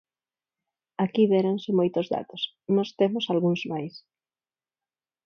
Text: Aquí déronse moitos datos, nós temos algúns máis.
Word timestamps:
Aquí 1.03 1.23
déronse 1.33 1.69
moitos 1.79 2.05
datos, 2.15 2.41
nós 2.75 2.89
temos 2.99 3.25
algúns 3.27 3.61
máis. 3.71 3.93